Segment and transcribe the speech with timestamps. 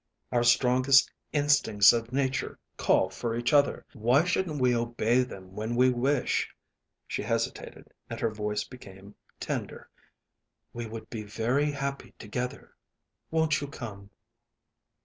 [0.31, 3.85] Our strongest instincts of nature call for each other.
[3.93, 6.49] Why shouldn't we obey them when we wish?"
[7.07, 9.91] She hesitated, and her voice became tender.
[10.73, 12.75] "We would be very happy together.
[13.29, 14.09] Won't you come?"